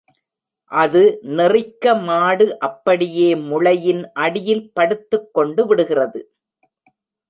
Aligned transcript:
அது 0.71 1.01
நெறிக்க 1.31 1.93
மாடு 2.01 2.47
அப்படியே 2.59 3.29
முளையின் 3.43 4.03
அடியில் 4.19 4.67
படுத்துக் 4.73 5.31
கொண்டுவிடுகிறது. 5.33 6.21